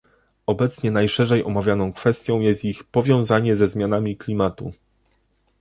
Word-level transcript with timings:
Obecnie 0.45 0.91
najszerzej 0.91 1.43
omawianą 1.45 1.93
kwestią 1.93 2.39
jest 2.39 2.65
ich 2.65 2.83
powiązanie 2.83 3.55
ze 3.55 3.69
zmianami 3.69 4.17
klimatu 4.17 4.73